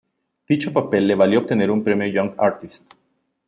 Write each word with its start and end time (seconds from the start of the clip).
Dicho 0.49 0.73
papel 0.73 1.05
le 1.05 1.13
valió 1.13 1.37
obtener 1.41 1.69
un 1.69 1.83
premio 1.83 2.07
Young 2.07 2.33
Artist. 2.39 2.91